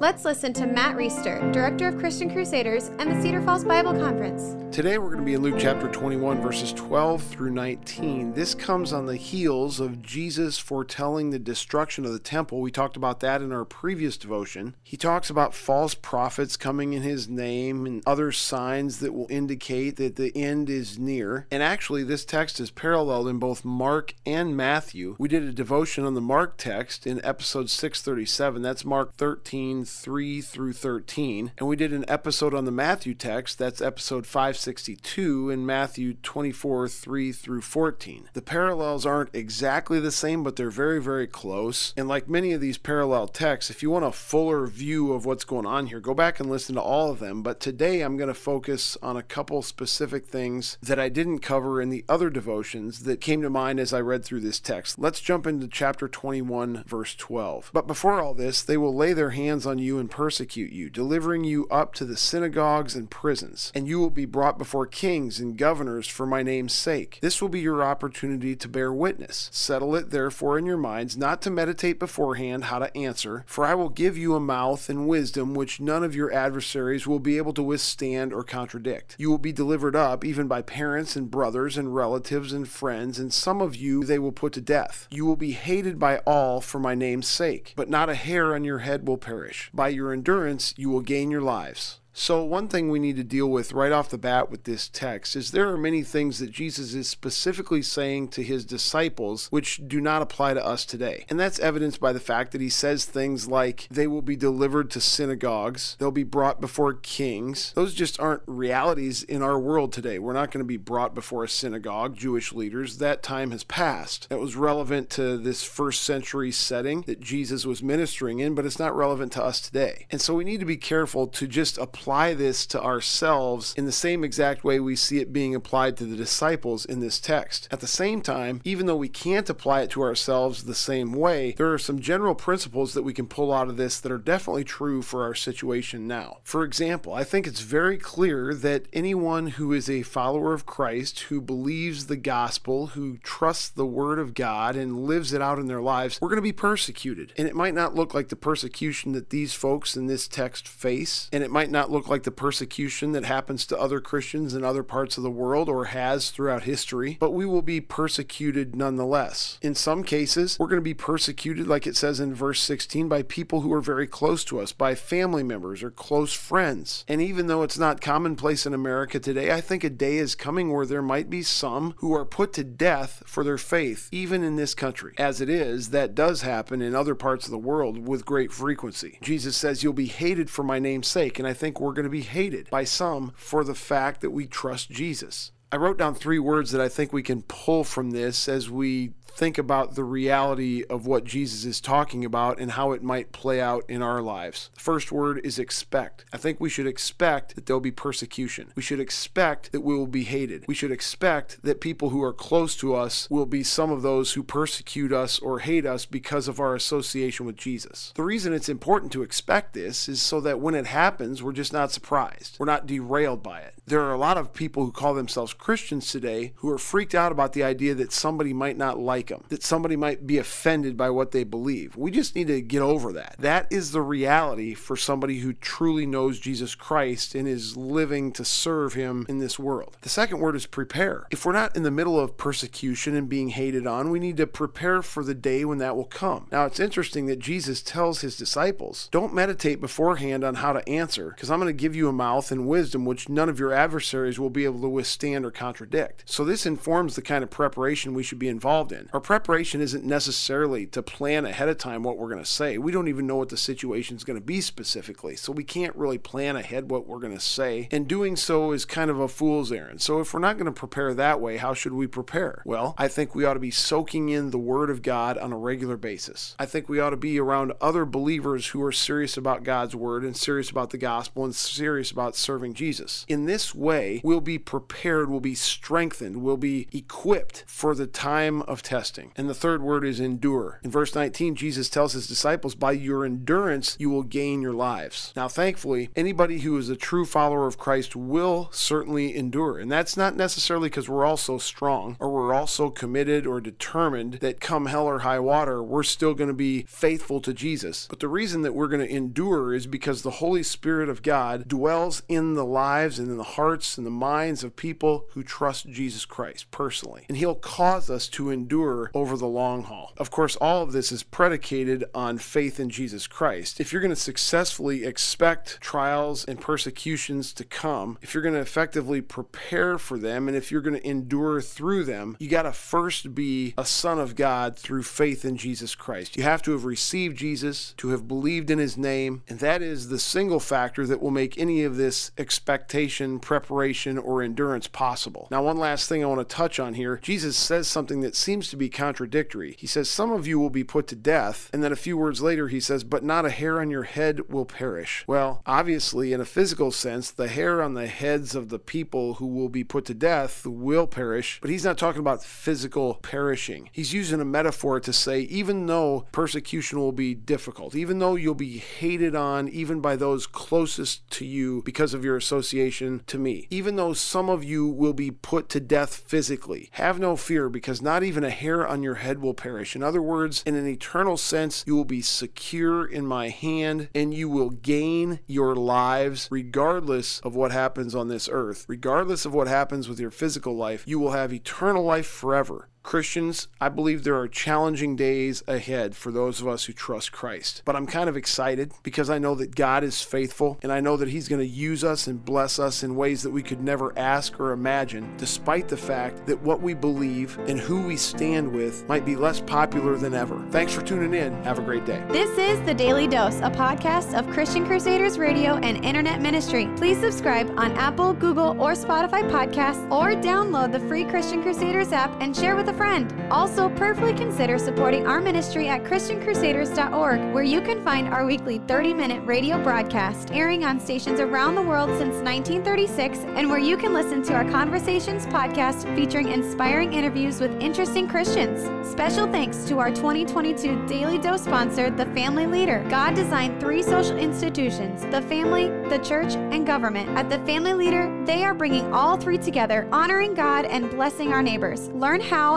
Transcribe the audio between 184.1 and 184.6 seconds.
that we